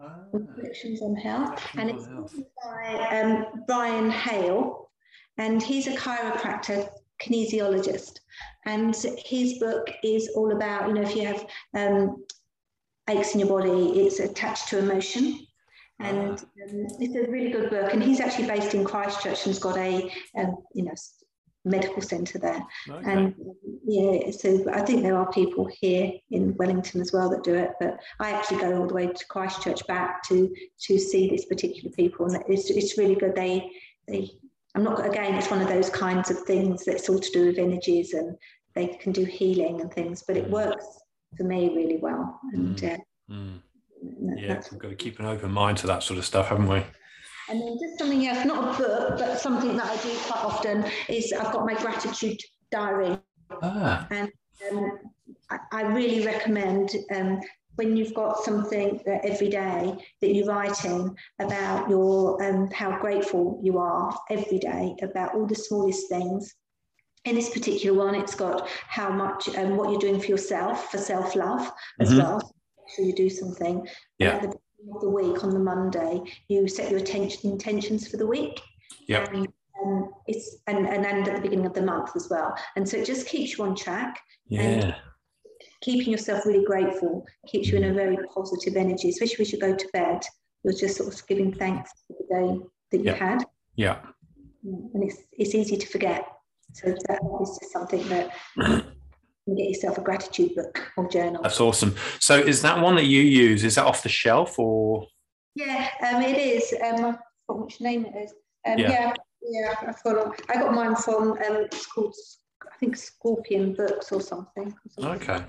[0.00, 1.60] Ah, Reflections on Health.
[1.76, 2.34] and it's health.
[2.64, 4.90] by um, Bryan Hale.
[5.38, 6.88] And he's a chiropractor,
[7.20, 8.20] kinesiologist.
[8.66, 12.24] And his book is all about, you know, if you have um,
[13.08, 15.46] aches in your body, it's attached to emotion.
[16.00, 16.70] And ah.
[16.70, 17.92] um, it's a really good book.
[17.92, 20.94] And he's actually based in Christchurch and has got a, um, you know,
[21.64, 22.62] medical centre there.
[22.88, 23.12] Okay.
[23.12, 23.34] And
[23.84, 27.72] yeah, so I think there are people here in Wellington as well that do it.
[27.80, 31.90] But I actually go all the way to Christchurch back to to see these particular
[31.94, 33.34] people, and it's it's really good.
[33.34, 33.70] They
[34.06, 34.30] they
[34.74, 35.34] I'm not again.
[35.34, 38.36] It's one of those kinds of things that's all to do with energies, and
[38.74, 40.22] they can do healing and things.
[40.26, 40.50] But it mm.
[40.50, 40.86] works
[41.36, 42.76] for me really well, and.
[42.76, 42.94] Mm.
[42.94, 42.98] Uh,
[43.30, 43.60] mm.
[44.36, 46.84] Yeah, we've got to keep an open mind to that sort of stuff, haven't we?
[47.50, 50.84] And then just something else, not a book, but something that I do quite often
[51.08, 52.38] is I've got my gratitude
[52.70, 53.18] diary.
[53.62, 54.06] Ah.
[54.10, 54.30] And
[54.70, 54.98] um,
[55.50, 57.40] I, I, really recommend um,
[57.76, 63.58] when you've got something that every day that you're writing about your um, how grateful
[63.62, 66.54] you are every day about all the smallest things.
[67.24, 70.98] In this particular one, it's got how much um, what you're doing for yourself for
[70.98, 72.18] self love as mm-hmm.
[72.18, 72.36] well.
[72.36, 73.88] Make sure you do something.
[74.18, 74.50] Yeah
[74.94, 78.60] of the week on the Monday, you set your attention intentions for the week.
[79.06, 79.26] Yeah.
[79.30, 79.48] And,
[79.84, 82.54] um, it's and, and end at the beginning of the month as well.
[82.76, 84.20] And so it just keeps you on track.
[84.50, 84.94] Yeah.
[85.82, 89.74] keeping yourself really grateful keeps you in a very positive energy, especially as you go
[89.74, 90.22] to bed.
[90.64, 93.14] You're just sort of giving thanks for the day that you yeah.
[93.14, 93.44] had.
[93.76, 93.98] Yeah.
[94.64, 96.26] And it's it's easy to forget.
[96.72, 98.32] So that is just something that
[99.56, 101.42] get yourself a gratitude book or journal.
[101.42, 101.94] That's awesome.
[102.20, 103.64] So is that one that you use?
[103.64, 105.06] Is that off the shelf or?
[105.54, 106.74] Yeah, um, it is.
[106.84, 108.32] Um, I forgot which name it is.
[108.66, 108.90] Um, yeah.
[108.90, 110.40] yeah, yeah, I've got.
[110.50, 111.32] I got mine from.
[111.32, 112.14] Um, it's called,
[112.64, 114.68] I think, Scorpion Books or something.
[114.68, 115.22] Or something.
[115.22, 115.44] Okay.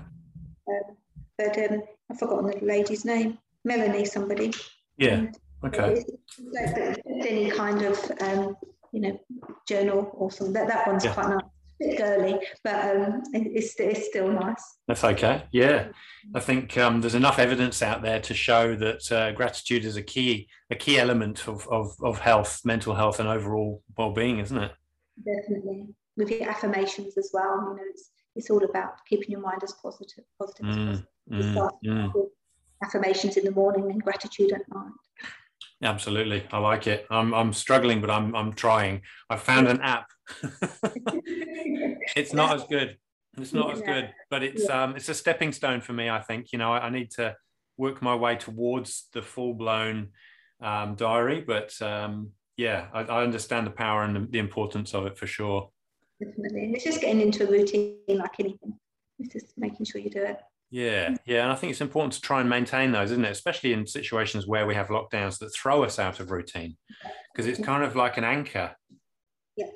[0.68, 0.96] Um,
[1.38, 3.38] but um, I've forgotten the lady's name.
[3.64, 4.52] Melanie, somebody.
[4.96, 5.14] Yeah.
[5.14, 6.04] And okay.
[7.06, 8.56] any kind of um,
[8.92, 9.20] you know
[9.68, 10.54] journal or something.
[10.54, 11.14] That that one's yeah.
[11.14, 11.49] quite nice
[11.80, 14.62] bit girly, but um, it's, it's still nice.
[14.86, 15.44] That's okay.
[15.50, 15.88] Yeah,
[16.34, 20.02] I think um, there's enough evidence out there to show that uh, gratitude is a
[20.02, 24.72] key a key element of, of, of health, mental health, and overall well-being, isn't it?
[25.24, 27.70] Definitely, with your affirmations as well.
[27.70, 31.80] You know, it's it's all about keeping your mind as positive, positive mm, as possible.
[31.84, 32.24] Mm, mm.
[32.84, 34.92] affirmations in the morning and gratitude at night.
[35.82, 37.06] Absolutely, I like it.
[37.10, 39.02] I'm I'm struggling, but I'm I'm trying.
[39.30, 40.08] I found an app.
[42.16, 42.98] it's not as good.
[43.38, 46.10] It's not as good, but it's um it's a stepping stone for me.
[46.10, 47.34] I think you know I, I need to
[47.78, 50.08] work my way towards the full blown
[50.60, 55.06] um, diary, but um, yeah, I, I, understand the power and the, the importance of
[55.06, 55.70] it for sure.
[56.22, 58.74] Definitely, it's just getting into a routine like anything.
[59.18, 60.38] It's just making sure you do it.
[60.72, 63.32] Yeah, yeah, and I think it's important to try and maintain those, isn't it?
[63.32, 66.76] Especially in situations where we have lockdowns that throw us out of routine,
[67.32, 68.76] because it's kind of like an anchor.
[69.56, 69.66] Yeah,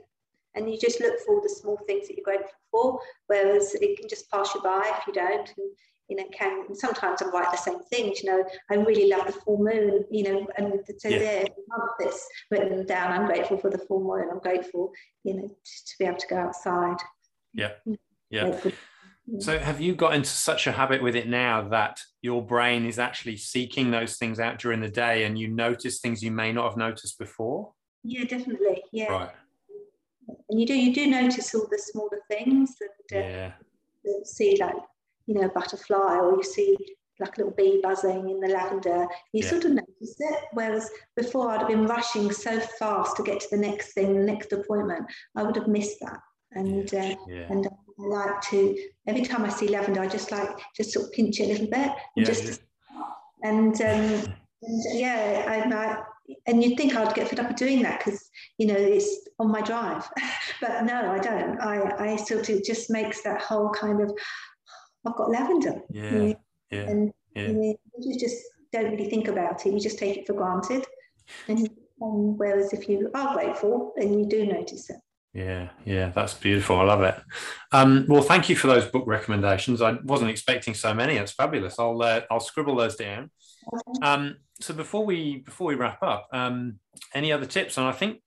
[0.55, 4.09] and you just look for the small things that you're grateful for, whereas it can
[4.09, 5.53] just pass you by if you don't.
[5.59, 5.71] And
[6.09, 8.23] you know, can and sometimes I write the same things.
[8.23, 10.05] You know, I really love the full moon.
[10.13, 11.19] You know, and so yeah.
[11.19, 13.11] there, month this written down.
[13.11, 14.29] I'm grateful for the full moon.
[14.31, 14.93] I'm grateful,
[15.25, 16.99] you know, to be able to go outside.
[17.53, 17.95] Yeah, mm-hmm.
[18.31, 18.61] yeah.
[19.39, 22.99] So, have you got into such a habit with it now that your brain is
[22.99, 26.69] actually seeking those things out during the day and you notice things you may not
[26.69, 27.73] have noticed before?
[28.03, 28.83] Yeah, definitely.
[28.93, 29.11] Yeah.
[29.11, 29.31] Right.
[30.51, 33.53] And you do you do notice all the smaller things and uh, yeah.
[34.25, 34.77] see like
[35.27, 36.77] you know a butterfly or you see
[37.19, 39.07] like a little bee buzzing in the lavender.
[39.33, 39.49] You yeah.
[39.49, 40.39] sort of notice it.
[40.53, 44.25] Whereas before I'd have been rushing so fast to get to the next thing, the
[44.25, 46.21] next appointment, I would have missed that.
[46.53, 47.47] And uh, yeah.
[47.49, 47.67] and
[47.99, 48.77] like to
[49.07, 51.67] every time I see lavender, I just like just sort of pinch it a little
[51.67, 52.61] bit and yeah, just
[53.43, 56.03] And, um, and yeah, I, I,
[56.47, 59.51] and you'd think I'd get fed up of doing that because you know it's on
[59.51, 60.09] my drive,
[60.61, 61.61] but no, I don't.
[61.61, 64.11] I I sort of just makes that whole kind of
[65.07, 65.83] I've got lavender.
[65.91, 66.35] Yeah, you know?
[66.71, 67.49] yeah, and yeah.
[67.49, 68.43] You, know, you just
[68.73, 69.73] don't really think about it.
[69.73, 70.87] You just take it for granted.
[71.49, 71.69] And,
[72.01, 74.97] and whereas if you are grateful, then you do notice it.
[75.35, 76.79] Yeah, yeah, that's beautiful.
[76.79, 77.17] I love it.
[77.73, 79.83] Um, well, thank you for those book recommendations.
[79.83, 81.17] I wasn't expecting so many.
[81.17, 81.77] It's fabulous.
[81.79, 83.33] I'll uh, I'll scribble those down.
[84.01, 86.79] Um, so before we before we wrap up, um,
[87.15, 87.79] any other tips?
[87.79, 88.21] And I think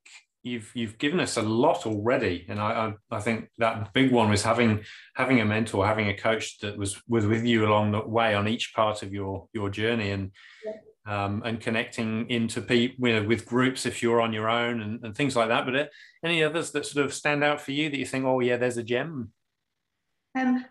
[0.43, 4.29] you've you've given us a lot already, and I, I, I think that big one
[4.29, 4.83] was having
[5.15, 8.49] having a mentor, having a coach that was was with you along the way on
[8.49, 10.31] each part of your your journey, and
[11.07, 15.03] um, and connecting into people you know, with groups if you're on your own and,
[15.03, 15.65] and things like that.
[15.65, 15.85] But uh,
[16.23, 18.77] any others that sort of stand out for you that you think, oh yeah, there's
[18.77, 19.31] a gem?
[20.37, 20.65] Um,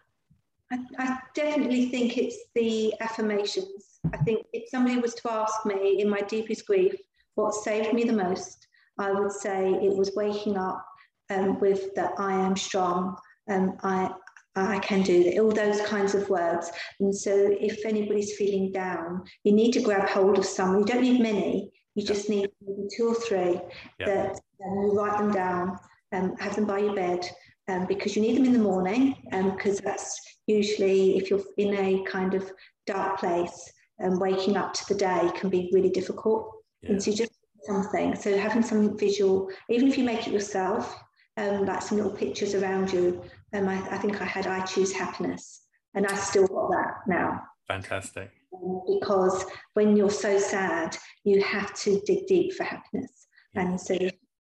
[0.71, 3.99] I, I definitely think it's the affirmations.
[4.13, 6.95] I think if somebody was to ask me in my deepest grief
[7.35, 8.67] what saved me the most,
[8.99, 10.87] I would say it was waking up
[11.31, 13.17] um, with that I am strong,
[13.49, 14.11] um, I,
[14.57, 16.71] I can do that, all those kinds of words.
[17.01, 20.79] And so if anybody's feeling down, you need to grab hold of some.
[20.79, 22.09] You don't need many, you yeah.
[22.09, 23.61] just need maybe two or three
[24.01, 24.07] yeah.
[24.07, 25.79] that um, you write them down,
[26.13, 27.29] um, have them by your bed.
[27.69, 31.43] Um, because you need them in the morning, and because um, that's usually if you're
[31.57, 32.49] in a kind of
[32.87, 36.49] dark place, and um, waking up to the day can be really difficult.
[36.83, 36.91] Yeah.
[36.93, 37.33] And so just
[37.67, 38.15] something.
[38.15, 40.97] So having some visual, even if you make it yourself,
[41.37, 43.23] um, like some little pictures around you.
[43.55, 45.63] Um, I, I think I had I choose happiness,
[45.95, 47.43] and I still got that now.
[47.69, 48.31] Fantastic.
[48.55, 49.45] Um, because
[49.75, 53.97] when you're so sad, you have to dig deep for happiness, and so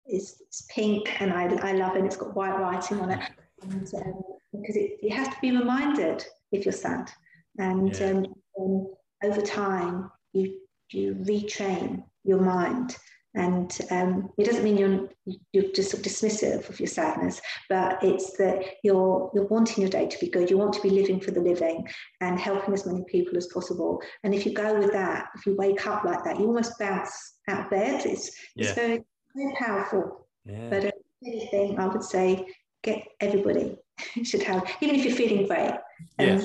[0.06, 2.06] it's, it's pink, and I, I love it.
[2.06, 3.20] It's got white writing on it,
[3.64, 4.22] and, um,
[4.52, 7.12] because it, you have to be reminded if you're sad,
[7.58, 8.24] and yeah.
[8.60, 8.88] um,
[9.24, 10.60] over time you
[10.92, 12.98] you retrain your mind
[13.36, 15.10] and um, it doesn't mean you're
[15.54, 19.90] you're just sort of dismissive of your sadness, but it's that you're you're wanting your
[19.90, 20.50] day to be good.
[20.50, 21.88] You want to be living for the living
[22.22, 24.02] and helping as many people as possible.
[24.24, 27.36] And if you go with that, if you wake up like that, you almost bounce
[27.48, 28.06] out of bed.
[28.06, 28.66] It's yeah.
[28.66, 29.04] it's very
[29.36, 30.28] very powerful.
[30.46, 30.70] Yeah.
[30.70, 30.92] But uh,
[31.26, 32.48] anything I would say,
[32.84, 33.78] get everybody
[34.24, 35.76] should have, even if you're feeling great.
[36.18, 36.42] And,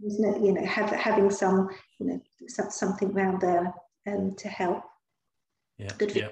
[0.00, 0.36] yeah.
[0.38, 1.68] you know, have, having some,
[1.98, 2.20] you know,
[2.68, 3.72] something around there
[4.06, 4.82] um, to help
[5.78, 6.28] yeah, good yeah.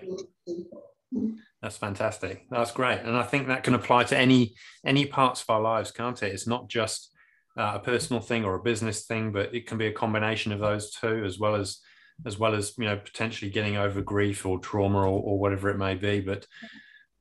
[1.63, 2.47] That's fantastic.
[2.51, 5.91] That's great, and I think that can apply to any any parts of our lives,
[5.91, 6.33] can't it?
[6.33, 7.11] It's not just
[7.57, 10.61] uh, a personal thing or a business thing, but it can be a combination of
[10.61, 11.79] those two, as well as
[12.27, 15.79] as well as you know potentially getting over grief or trauma or, or whatever it
[15.79, 16.21] may be.
[16.21, 16.47] But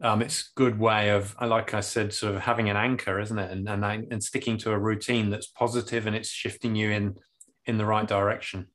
[0.02, 3.40] um, it's a good way of, like I said, sort of having an anchor, isn't
[3.40, 3.52] it?
[3.52, 7.16] And and and sticking to a routine that's positive and it's shifting you in
[7.66, 8.68] in the right direction.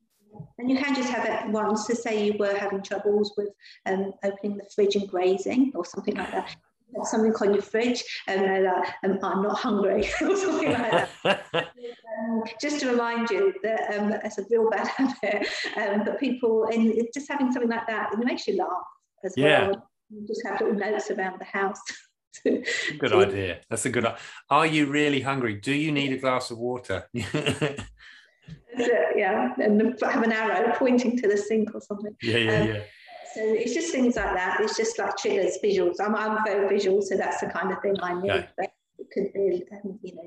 [0.59, 1.87] And you can just have it once.
[1.87, 3.49] So say you were having troubles with
[3.87, 6.57] um, opening the fridge and grazing or something like that.
[7.05, 11.43] something on your fridge and they're like, um, I'm not hungry or something like that.
[11.55, 15.49] um, just to remind you that um, that's a real bad habit.
[15.77, 18.69] Um, but people, and just having something like that, it makes you laugh
[19.25, 19.69] as yeah.
[19.69, 19.91] well.
[20.11, 21.81] You just have little notes around the house.
[22.45, 23.61] good idea.
[23.69, 24.07] That's a good.
[24.51, 25.57] Are you really hungry?
[25.57, 27.09] Do you need a glass of water?
[29.17, 32.15] Yeah, and have an arrow pointing to the sink or something.
[32.23, 32.81] Yeah, yeah, um, yeah.
[33.35, 34.61] So it's just things like that.
[34.61, 35.97] It's just like triggers, visuals.
[36.01, 38.31] I'm, I'm very visual, so that's the kind of thing I need.
[38.31, 38.49] Okay.
[38.57, 40.23] But it could be, um, you know,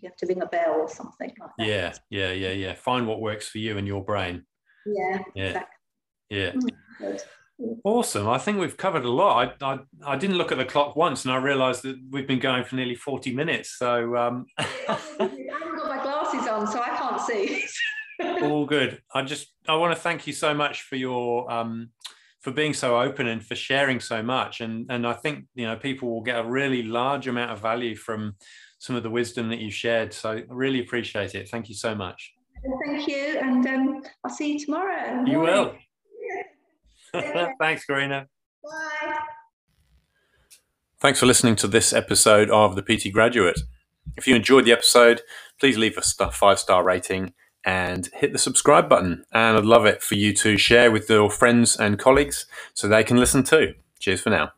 [0.00, 1.66] you have to ring a bell or something like that.
[1.66, 2.74] Yeah, yeah, yeah, yeah.
[2.74, 4.44] Find what works for you and your brain.
[4.86, 5.76] Yeah, yeah, exactly.
[6.30, 6.52] yeah.
[7.60, 8.28] Mm, awesome.
[8.28, 9.56] I think we've covered a lot.
[9.62, 12.40] I, I, I didn't look at the clock once and I realized that we've been
[12.40, 13.78] going for nearly 40 minutes.
[13.78, 14.46] So um...
[14.58, 17.64] I haven't got my glasses on, so I can't see.
[18.42, 19.00] all good.
[19.12, 21.90] I just I want to thank you so much for your um,
[22.40, 24.60] for being so open and for sharing so much.
[24.60, 27.96] And and I think you know people will get a really large amount of value
[27.96, 28.34] from
[28.78, 30.12] some of the wisdom that you shared.
[30.12, 31.48] So I really appreciate it.
[31.48, 32.34] Thank you so much.
[32.86, 35.24] Thank you, and um, I'll see you tomorrow.
[35.26, 35.74] You will.
[37.60, 38.26] Thanks, Corrina.
[38.62, 39.18] Bye.
[41.00, 43.60] Thanks for listening to this episode of the PT Graduate.
[44.16, 45.20] If you enjoyed the episode,
[45.60, 47.32] please leave a five star rating
[47.64, 49.24] and hit the subscribe button.
[49.32, 53.04] And I'd love it for you to share with your friends and colleagues so they
[53.04, 53.74] can listen too.
[53.98, 54.52] Cheers for now.